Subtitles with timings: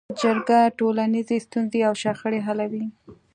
[0.21, 2.85] جرګه ټولنیزې ستونزې او شخړې حلوي